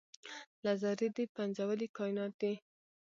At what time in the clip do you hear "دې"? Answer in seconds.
1.15-1.25